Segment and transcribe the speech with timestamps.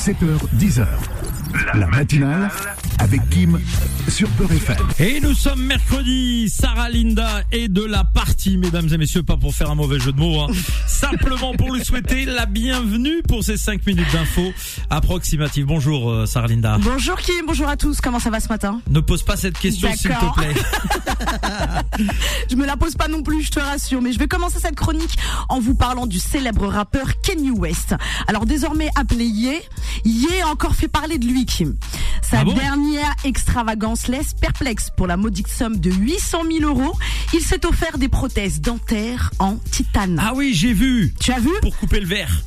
[0.00, 0.16] 7h,
[0.56, 1.39] 10h.
[1.74, 2.50] La matinale
[2.98, 3.58] avec Kim
[4.08, 4.76] sur Peur FM.
[4.98, 9.54] Et nous sommes mercredi, Sarah Linda est de la partie, mesdames et messieurs, pas pour
[9.54, 10.48] faire un mauvais jeu de mots, hein.
[10.86, 14.52] simplement pour lui souhaiter la bienvenue pour ces 5 minutes d'infos
[14.90, 15.64] approximatives.
[15.64, 16.78] Bonjour euh, Sarah Linda.
[16.80, 18.80] Bonjour Kim, bonjour à tous, comment ça va ce matin?
[18.90, 20.54] Ne pose pas cette question s'il te plaît.
[22.50, 24.74] Je me la pose pas non plus, je te rassure, mais je vais commencer cette
[24.74, 25.16] chronique
[25.48, 27.94] en vous parlant du célèbre rappeur Kanye West.
[28.26, 29.60] Alors désormais appelé Ye,
[30.04, 31.39] Ye a encore fait parler de lui
[32.22, 36.96] Sa Ah bon dernière extravagance laisse perplexe pour la modique somme de 800 000 euros.
[37.32, 40.20] Il s'est offert des prothèses dentaires en titane.
[40.22, 41.14] Ah oui, j'ai vu.
[41.18, 41.50] Tu as vu?
[41.62, 42.42] Pour couper le verre.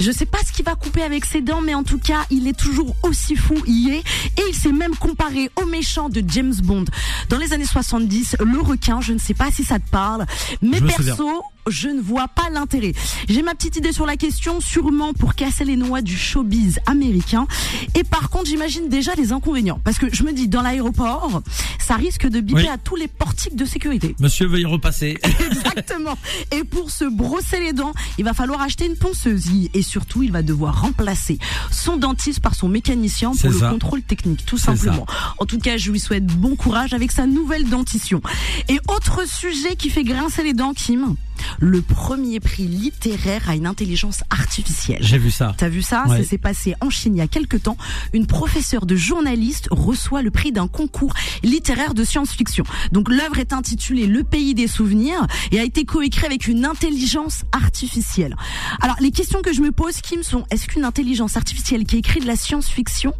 [0.00, 2.48] Je sais pas ce qu'il va couper avec ses dents, mais en tout cas, il
[2.48, 4.00] est toujours aussi fou, y est.
[4.40, 6.84] Et il s'est même comparé au méchant de James Bond.
[7.28, 10.26] Dans les années 70, le requin, je ne sais pas si ça te parle,
[10.62, 12.92] mais perso, je ne vois pas l'intérêt.
[13.28, 17.46] J'ai ma petite idée sur la question, sûrement pour casser les noix du showbiz américain.
[17.94, 19.80] Et par contre, j'imagine déjà les inconvénients.
[19.84, 21.42] Parce que je me dis, dans l'aéroport,
[21.78, 22.68] ça risque de biper Oui.
[22.68, 24.14] à tous les portiques de sécurité.
[24.20, 25.18] Monsieur, veuillez repasser.
[25.46, 26.16] Exactement.
[26.50, 29.44] Et pour se brosser les dents, il va falloir acheter une ponceuse.
[29.74, 31.38] Et surtout, il va devoir remplacer
[31.70, 33.70] son dentiste par son mécanicien pour le ça.
[33.70, 35.06] contrôle technique, tout simplement.
[35.38, 38.22] En tout cas, je lui souhaite bon courage avec sa nouvelle dentition.
[38.68, 41.14] Et autre sujet qui fait grincer les dents, Kim,
[41.60, 44.98] le premier prix littéraire à une intelligence artificielle.
[45.00, 45.54] J'ai vu ça.
[45.56, 46.04] T'as vu ça?
[46.06, 46.22] Ouais.
[46.22, 47.76] Ça s'est passé en Chine il y a quelques temps.
[48.12, 52.64] Une professeure de journaliste reçoit le prix d'un concours littéraire de science-fiction.
[52.92, 57.42] Donc l'œuvre est intitulée Le pays des souvenirs et a été coécrite avec une intelligence
[57.52, 58.36] artificielle.
[58.80, 62.20] Alors les questions que je me pose, Kim, sont est-ce qu'une intelligence artificielle qui écrit
[62.20, 63.12] de la science-fiction,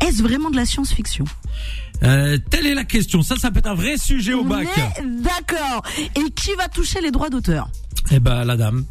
[0.00, 1.24] est-ce vraiment de la science-fiction?
[2.04, 3.22] Euh, telle est la question.
[3.22, 4.68] Ça, ça peut être un vrai sujet au bac.
[5.04, 5.82] D'accord.
[6.14, 7.67] Et qui va toucher les droits d'auteur?
[8.10, 8.84] Eh ben, la dame.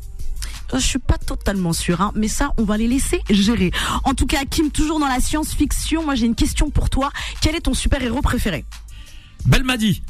[0.74, 3.72] Je suis pas totalement sûre, hein, mais ça, on va les laisser gérer.
[4.04, 7.10] En tout cas, Kim, toujours dans la science-fiction, moi j'ai une question pour toi.
[7.42, 8.66] Quel est ton super-héros préféré?
[9.46, 10.04] Belmadi.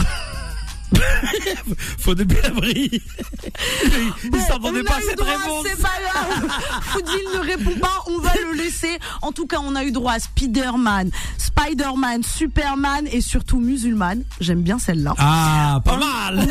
[1.98, 2.90] Faut des abri.
[4.24, 5.66] Il s'entendait on pas à cette droit, réponse.
[5.68, 6.48] C'est pas grave.
[6.82, 8.98] Foodville ne répond pas, on va le laisser.
[9.22, 14.16] En tout cas, on a eu droit à Spider-Man, Spider-Man, Superman et surtout musulman.
[14.40, 15.14] J'aime bien celle-là.
[15.18, 16.48] Ah, pas On mal.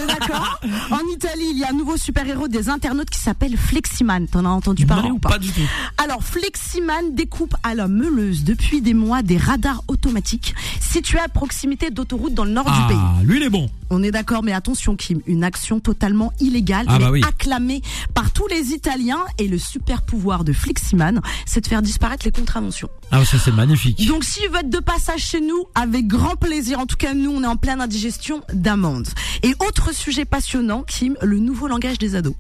[0.91, 4.27] En Italie, il y a un nouveau super-héros des internautes qui s'appelle Fleximan.
[4.27, 5.61] T'en as entendu parler non, ou pas du tout.
[5.97, 11.89] Alors, Fleximan découpe à la meuleuse depuis des mois des radars automatiques situés à proximité
[11.91, 12.97] d'autoroutes dans le nord du pays.
[12.99, 13.69] Ah, lui, il est bon.
[13.91, 17.21] On est d'accord, mais attention Kim, une action totalement illégale, Ah mais bah oui.
[17.27, 17.81] acclamée
[18.13, 22.31] par tous les Italiens et le super pouvoir de Fleximan, c'est de faire disparaître les
[22.31, 22.89] contraventions.
[23.11, 24.05] Ah, ça, c'est magnifique.
[24.07, 26.79] Donc s'il veut être de passage chez nous, avec grand plaisir.
[26.79, 29.07] En tout cas, nous, on est en pleine indigestion d'amandes.
[29.43, 32.35] Et autre sujet passionnant, Kim, le nouveau langage des ados.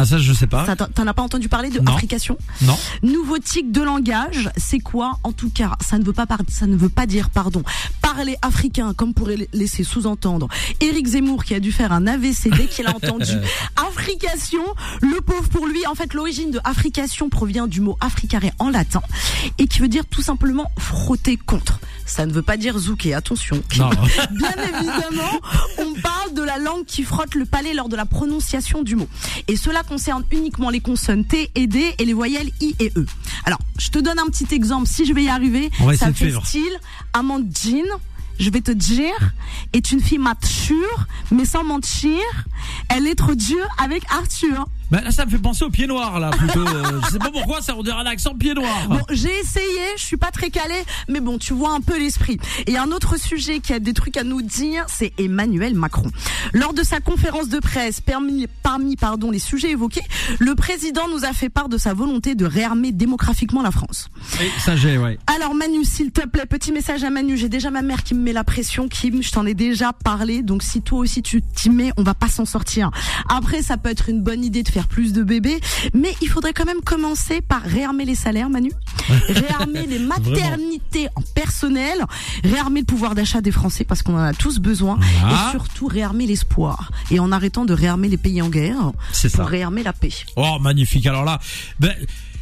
[0.00, 0.64] Ah, ça, je sais pas.
[0.76, 1.96] T'en as pas entendu parler de Non.
[1.96, 2.78] africation Non.
[3.02, 5.18] Nouveau tic de langage, c'est quoi?
[5.24, 7.64] En tout cas, ça ne veut pas par- ça ne veut pas dire pardon.
[8.18, 10.48] Parler africain comme pourrait laisser sous-entendre
[10.80, 13.30] Éric Zemmour qui a dû faire un AVC dès qu'il a entendu
[13.76, 14.64] africation.
[15.00, 19.02] Le pauvre pour lui, en fait, l'origine de africation provient du mot africare en latin
[19.58, 21.78] et qui veut dire tout simplement frotter contre.
[22.06, 23.62] Ça ne veut pas dire zouker, attention.
[23.76, 23.90] Non.
[24.32, 25.40] Bien évidemment,
[25.78, 29.06] on parle de la langue qui frotte le palais lors de la prononciation du mot.
[29.46, 33.06] Et cela concerne uniquement les consonnes T et D et les voyelles I et E.
[33.44, 35.70] Alors, je te donne un petit exemple, si je vais y arriver.
[35.80, 36.78] On va ça fait style
[37.12, 37.86] Amandine.
[38.38, 39.32] Je vais te dire,
[39.72, 42.20] est une fille mature, mais sans mentir,
[42.88, 44.66] elle est trop dure avec Arthur.
[44.90, 46.60] Bah, là, ça me fait penser au pied noir, là, plutôt.
[46.60, 48.88] Euh, je sais pas pourquoi, ça on dirait un accent pied noir.
[48.88, 49.64] Bon, j'ai essayé,
[49.96, 52.38] je suis pas très calée, mais bon, tu vois un peu l'esprit.
[52.66, 56.10] Et un autre sujet qui a des trucs à nous dire, c'est Emmanuel Macron.
[56.52, 60.02] Lors de sa conférence de presse, parmi, parmi pardon, les sujets évoqués,
[60.38, 64.08] le président nous a fait part de sa volonté de réarmer démographiquement la France.
[64.40, 65.18] Oui, ça j'ai, ouais.
[65.26, 67.36] Alors Manu, s'il te plaît, petit message à Manu.
[67.36, 69.22] J'ai déjà ma mère qui me met la pression, Kim.
[69.22, 70.42] Je t'en ai déjà parlé.
[70.42, 72.90] Donc si toi aussi tu t'y mets, on va pas s'en sortir.
[73.28, 75.60] Après, ça peut être une bonne idée de faire plus de bébés,
[75.94, 78.70] mais il faudrait quand même commencer par réarmer les salaires, Manu.
[79.28, 82.04] Réarmer les maternités en personnel,
[82.44, 86.26] réarmer le pouvoir d'achat des Français parce qu'on en a tous besoin, et surtout réarmer
[86.26, 86.90] l'espoir.
[87.10, 89.50] Et en arrêtant de réarmer les pays en guerre C'est pour ça.
[89.50, 90.12] réarmer la paix.
[90.36, 91.06] Oh, magnifique.
[91.06, 91.38] Alors là,
[91.80, 91.94] ben,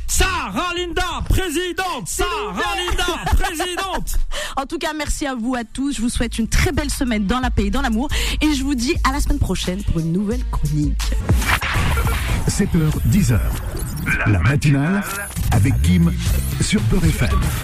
[0.09, 2.07] Sarah Linda, présidente.
[2.07, 4.17] Sarah Linda, présidente.
[4.57, 5.97] En tout cas, merci à vous à tous.
[5.97, 8.09] Je vous souhaite une très belle semaine dans la paix et dans l'amour.
[8.41, 11.03] Et je vous dis à la semaine prochaine pour une nouvelle chronique.
[12.49, 13.39] 7h, 10h.
[14.27, 15.03] La matinale
[15.53, 16.13] avec Kim
[16.61, 17.39] sur Peur FM.